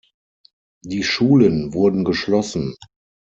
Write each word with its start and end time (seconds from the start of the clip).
Die 0.83 1.03
Schulen 1.03 1.73
wurden 1.75 2.05
geschlossen. 2.05 2.75